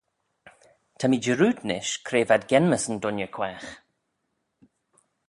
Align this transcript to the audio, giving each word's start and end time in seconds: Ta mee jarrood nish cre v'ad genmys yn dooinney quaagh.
Ta 0.97 1.05
mee 1.07 1.23
jarrood 1.25 1.59
nish 1.67 1.93
cre 2.07 2.21
v'ad 2.29 2.43
genmys 2.51 2.83
yn 2.91 2.97
dooinney 3.01 3.33
quaagh. 3.35 3.69